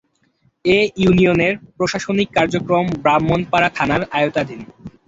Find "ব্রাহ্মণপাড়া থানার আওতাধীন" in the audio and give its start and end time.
3.03-4.61